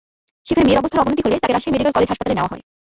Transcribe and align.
সেখানে 0.47 0.65
মেয়ের 0.67 0.81
অবস্থার 0.81 1.03
অবনতি 1.03 1.21
হলে 1.23 1.41
তাকে 1.41 1.53
রাজশাহী 1.53 1.73
মেডিকেল 1.73 1.93
কলেজ 1.95 2.09
হাসপাতালে 2.11 2.37
নেওয়া 2.37 2.51
হয়। 2.51 2.63